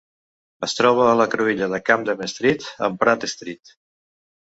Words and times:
Es 0.67 0.73
troba 0.77 1.03
a 1.09 1.19
la 1.19 1.27
cruïlla 1.35 1.69
de 1.75 1.81
Camden 1.91 2.27
Street 2.35 2.69
amb 2.91 3.01
Pratt 3.07 3.31
Street. 3.37 3.79